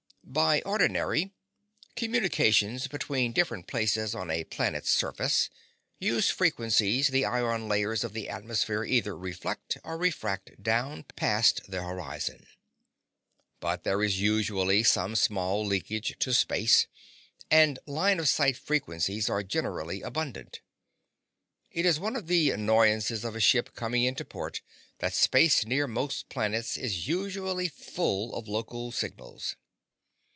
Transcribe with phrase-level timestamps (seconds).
[0.23, 1.33] By ordinary,
[1.97, 5.49] communications between different places on a planet's surface
[5.99, 11.83] use frequencies the ion layers of the atmosphere either reflect or refract down past the
[11.83, 12.45] horizon.
[13.59, 16.87] But there is usually some small leakage to space,
[17.49, 20.61] and line of sight frequencies are generally abundant.
[21.71, 24.61] It is one of the annoyances of a ship coming in to port
[24.99, 29.57] that space near most planets is usually full of local signals.